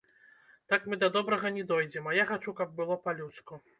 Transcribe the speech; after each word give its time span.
Так 0.71 0.87
мы 0.93 0.97
да 1.03 1.09
добрага 1.17 1.51
не 1.57 1.63
дойдзем, 1.73 2.09
а 2.13 2.17
я 2.21 2.25
хачу, 2.31 2.55
каб 2.63 2.77
было 2.81 2.99
па-людску. 3.05 3.63